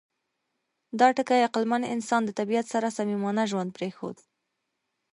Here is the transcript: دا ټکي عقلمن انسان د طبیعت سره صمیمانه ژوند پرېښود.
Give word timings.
دا 0.99 1.07
ټکي 1.17 1.39
عقلمن 1.47 1.81
انسان 1.95 2.21
د 2.25 2.29
طبیعت 2.39 2.65
سره 2.73 2.93
صمیمانه 2.97 3.43
ژوند 3.51 3.69
پرېښود. 3.77 4.17